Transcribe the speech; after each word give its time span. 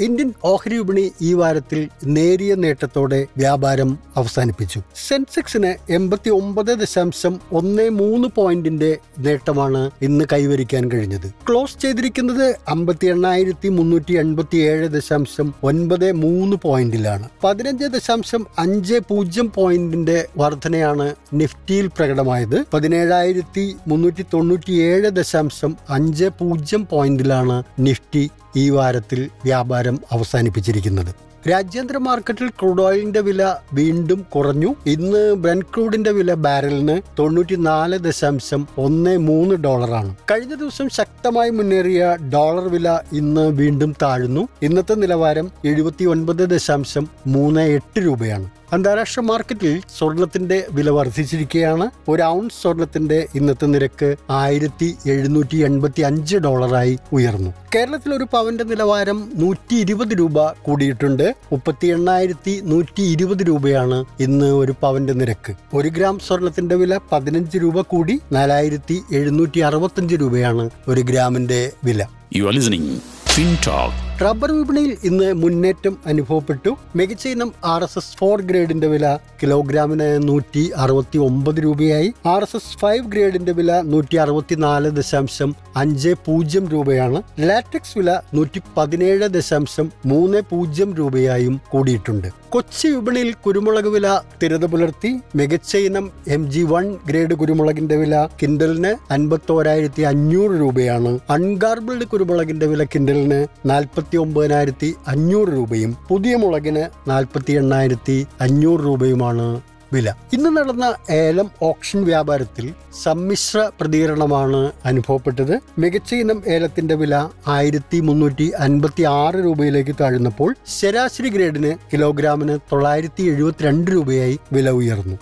Indian 0.00 0.32
ഓഹരി 0.44 0.76
വിപണി 0.76 1.12
ഈ 1.22 1.34
വാരത്തിൽ 1.34 1.88
നേരിയ 2.04 2.54
നേട്ടത്തോടെ 2.54 3.26
വ്യാപാരം 3.36 3.98
അവസാനിപ്പിച്ചു. 4.16 4.80
സെൻസെക്സിന് 5.08 5.92
എൺപത്തി 5.92 6.30
ഒമ്പത് 6.30 6.72
ദശാംശം 6.78 7.40
ഒന്ന് 7.52 7.90
മൂന്ന് 7.90 8.28
പോയിന്റിന്റെ 8.36 8.90
നേട്ടമാണ് 9.18 9.82
ഇന്ന് 10.02 10.24
കൈവരിക്കാൻ 10.32 10.90
കഴിഞ്ഞത്. 10.90 11.28
ക്ലോസ് 11.48 11.76
ചെയ്തിരിക്കുന്നത് 11.82 12.46
അമ്പത്തി 12.68 13.06
എണ്ണായിരത്തി 13.06 13.68
മുന്നൂറ്റി 13.68 14.14
എൺപത്തി 14.14 14.56
ഏഴ് 14.56 14.88
ദശാംശം 14.88 15.54
ഒൻപത് 15.62 16.12
മൂന്ന് 16.12 16.56
പോയിന്റിലാണ്. 16.62 17.28
പതിനഞ്ച് 17.44 17.84
ദശാംശം 17.84 18.46
അഞ്ച് 18.58 18.98
പൂജ്യം 19.08 19.52
പോയിന്റിന്റെ 19.56 20.18
വർധനയാണ് 20.36 21.14
നിഫ്റ്റിയിൽ 21.34 21.86
പ്രകടമായത്. 21.86 22.58
പതിനേഴായിരത്തി 22.74 23.76
മുന്നൂറ്റി 23.86 24.26
തൊണ്ണൂറ്റി 24.34 24.72
ഏഴ് 24.72 25.10
ദശാംശം 25.10 25.76
അഞ്ച് 25.90 26.24
പൂജ്യം 26.24 26.88
പോയിന്റിലാണ് 26.90 27.62
നിഫ്റ്റി 27.78 28.30
ഈ 28.56 28.70
വാരത്തിൽ 28.70 29.28
വ്യാപാരം 29.44 29.89
അവസാനിപ്പിച്ചിരിക്കുന്നത്. 30.12 31.14
രാജ്യാന്തര 31.50 31.96
മാർക്കറ്റിൽ 31.96 32.48
ക്രൂഡ് 32.48 32.82
ഓയിലിന്റെ 32.82 33.20
വില 33.20 33.54
വീണ്ടും 33.72 34.26
കുറഞ്ഞു. 34.34 34.74
ഇന്ന് 34.86 35.34
ബ്രൻ 35.34 35.62
ക്രൂഡിന്റെ 35.62 36.10
വില 36.10 36.34
ബാരലിന് 36.34 37.00
തൊണ്ണൂറ്റി 37.18 37.54
നാല് 37.54 37.98
ദശാംശം 37.98 38.68
ഒന്ന് 38.78 39.18
മൂന്ന് 39.18 39.54
ഡോളറാണ്. 39.54 40.16
കഴിഞ്ഞ 40.30 40.54
ദിവസം 40.54 40.88
ശക്തമായി 40.88 41.50
മുന്നേറിയ 41.50 42.16
ഡോളർ 42.32 42.68
വില 42.68 42.98
ഇന്ന് 43.12 43.48
വീണ്ടും 43.48 43.94
താഴ്ന്നു. 44.02 44.48
ഇന്നത്തെ 44.62 44.94
നിലവാരം 44.94 45.50
എഴുപത്തി 45.64 46.04
ഒൻപത് 46.04 46.50
ദശാംശം 46.50 47.08
മൂന്ന് 47.26 47.60
എട്ട് 47.60 48.00
രൂപയാണ്. 48.04 48.50
അന്താരാഷ്ട്ര 48.72 49.20
മാർക്കറ്റിൽ 49.20 49.80
സ്വർണത്തിന്റെ 49.98 50.66
വില 50.70 50.90
വർദ്ധിച്ചിരിക്കുകയാണ്. 50.90 51.90
ഒരു 52.08 52.22
ഔൺസ് 52.22 52.62
സ്വർണത്തിന്റെ 52.62 53.26
ഇന്നത്തെ 53.34 53.66
നിരക്ക് 53.66 54.16
ആയിരത്തി 54.30 54.96
എഴുന്നൂറ്റി 55.06 55.56
എൺപത്തി 55.56 56.02
അഞ്ച് 56.02 56.36
ഡോളറായി 56.36 56.98
ഉയർന്നു. 57.12 57.54
കേരളത്തിൽ 57.74 58.14
ഒരു 58.14 58.26
പവന്റെ 58.32 58.64
നിലവാരം 58.64 59.32
നൂറ്റി 59.34 59.74
ഇരുപത് 59.74 60.18
രൂപ 60.18 60.52
കൂടിയിട്ടുണ്ട്. 60.52 61.34
മുപ്പത്തി 61.52 61.86
എണ്ണായിരത്തി 61.86 62.60
നൂറ്റി 62.64 63.02
ഇരുപത് 63.02 63.42
രൂപയാണ് 63.48 64.04
ഇന്ന് 64.20 64.46
ഒരു 64.46 64.74
പവന്റെ 64.82 65.12
നിരക്ക്. 65.12 65.54
ഒരു 65.74 65.88
ഗ്രാം 65.88 66.18
സ്വർണത്തിന്റെ 66.18 66.74
വില 66.74 67.00
പതിനഞ്ച് 67.12 67.58
രൂപ 67.58 67.80
കൂടി 67.80 68.20
നാലായിരത്തി 68.32 69.02
എഴുന്നൂറ്റി 69.12 69.60
അറുപത്തഞ്ച് 69.60 70.14
രൂപയാണ് 70.14 70.70
ഒരു 70.88 71.00
ഗ്രാമിന്റെ 71.00 71.72
വില. 71.84 72.06
You 72.34 72.44
are 72.44 72.52
listening 72.52 73.00
FinTalk 73.26 74.09
rubber 74.22 74.52
വിപണിയിൽ 74.52 74.96
ഇന്ന് 75.04 75.32
മുന്നേറ്റം 75.32 75.96
അനുഭവപ്പെട്ടു. 76.06 76.76
മികച്ച 76.96 77.28
ഇനം 77.28 77.52
ആർ 77.64 77.82
എസ് 77.82 77.98
എസ് 77.98 78.16
ഫോർ 78.16 78.42
ഗ്രേഡിന്റെ 78.42 78.86
വില 78.86 79.18
കിലോഗ്രാമിന് 79.42 80.28
നൂറ്റി 80.28 80.72
അറുപത്തി 80.76 81.18
ഒമ്പത് 81.18 81.54
രൂപയായി. 81.54 82.12
ആർ 82.26 82.42
എസ് 82.42 82.56
എസ് 82.56 82.78
ഫൈവ് 82.78 83.06
ഗ്രേഡിന്റെ 83.06 83.52
വില 83.52 83.80
നൂറ്റി 83.80 84.16
അറുപത്തി 84.16 84.54
നാല് 84.54 84.90
ദശാംശം 84.90 85.54
അഞ്ച് 85.76 86.14
പൂജ്യം 86.26 86.68
രൂപയാണ്. 86.68 87.22
ലാറ്റക്സ് 87.40 87.98
വില 87.98 88.20
നൂറ്റി 88.34 88.62
പതിനേഴ് 88.76 89.28
ദശാംശം 89.28 89.92
മൂന്ന് 90.06 90.42
പൂജ്യം 90.50 90.94
രൂപയായും 90.94 91.60
കൂടിയിട്ടുണ്ട്. 91.68 92.28
കൊച്ചി 92.50 92.88
വിപണിയിൽ 92.88 93.34
കുരുമുളക് 93.46 93.88
വില 93.88 94.20
സ്ഥിരത 94.36 94.64
പുലർത്തി. 94.66 95.20
മികച്ച 95.36 95.76
ഇനം 95.76 96.10
എം 96.28 96.50
ജി 96.50 96.60
വൺ 96.60 96.96
ഗ്രേഡ് 97.08 97.34
കുരുമുളകിന്റെ 97.34 97.96
വില 97.96 98.28
കിൻഡലിന് 98.42 99.12
അൻപത്തോരായിരത്തി 99.12 100.02
അഞ്ഞൂറ് 100.02 100.60
രൂപയാണ്. 100.60 101.18
അൺഗാർബിൾഡ് 101.30 102.04
കുരുമുളകിന്റെ 102.04 102.66
വില 102.66 102.84
കിൻഡലിന് 102.84 103.46
നാൽപ്പത്തി 103.66 104.09
ഒമ്പതിനായിരത്തി 104.16 104.90
അഞ്ഞൂറ് 105.06 105.50
രൂപയും 105.50 105.92
പുതിയ 106.08 106.34
മുളകിന് 106.36 106.84
നാൽപ്പത്തി 107.08 107.52
എണ്ണായിരത്തി 107.52 108.16
അഞ്ഞൂറ് 108.40 108.82
രൂപയുമാണ് 108.84 109.46
വില 109.92 110.08
ഇന്ന് 110.32 110.50
നടന്ന 110.56 110.86
ഏലം 111.12 111.48
ഓപ്ഷൻ 111.62 112.00
വ്യാപാരത്തിൽ 112.04 112.66
സമ്മിശ്ര 112.96 113.60
പ്രതികരണമാണ് 113.80 114.60
അനുഭവപ്പെട്ടത് 114.84 115.54
മികച്ച 115.78 116.10
ഇനം 116.14 116.42
ഏലത്തിന്റെ 116.48 116.94
വില 116.94 117.14
ആയിരത്തി 117.48 118.00
മുന്നൂറ്റി 118.00 118.46
അൻപത്തി 118.58 119.06
ആറ് 119.14 119.40
രൂപയിലേക്ക് 119.44 119.94
താഴ്ന്നപ്പോൾ 120.00 120.50
ശരാശരി 120.76 121.28
ഗ്രേഡിന് 121.28 121.72
കിലോഗ്രാമിന് 121.92 122.56
തൊള്ളായിരത്തി 122.72 123.24
എഴുപത്തിരണ്ട് 123.32 123.90
രൂപയായി 123.90 124.38
വില 124.52 124.70
ഉയർന്നു 124.80 125.18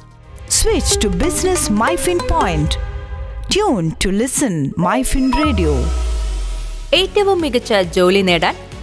Switch 0.52 0.92
to 0.98 1.08
Business 1.16 1.62
MyFin 1.80 2.20
Point. 2.28 2.70
Tune 3.50 3.88
to 4.00 4.10
listen 4.12 4.54
MyFin 4.82 5.26
Radio. 5.38 5.72
ഏറ്റവും 6.94 7.38
മികച്ച 7.40 7.72
ജോലി 7.96 8.22
നേടാൻ 8.22 8.54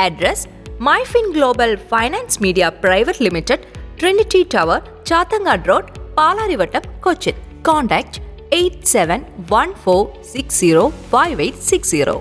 Address 0.00 0.46
MyFin 0.80 1.26
Global 1.32 1.76
Finance 1.88 2.40
Media 2.42 2.64
Private 2.82 3.24
Limited 3.24 3.64
Trinity 3.98 4.42
Tower 4.54 4.80
Chathangad 5.06 5.68
Road 5.68 5.92
Palarivattom 6.16 6.84
Cochin 7.00 7.36
contact 7.62 8.20
eight 8.52 8.86
seven 8.86 9.20
one 9.50 9.70
four 9.84 10.02
six 10.32 10.58
zero 10.58 10.84
five 11.10 11.40
eight 11.40 11.64
six 11.64 11.90
zero 11.90 12.16